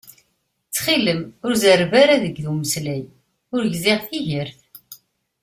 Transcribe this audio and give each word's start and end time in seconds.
Ttxil-m 0.67 1.21
ur 1.45 1.53
zerreb 1.61 1.93
ara 2.01 2.15
deg 2.23 2.35
umeslay, 2.51 3.03
ur 3.55 3.61
gziɣ 3.73 3.99
tigert 4.09 4.61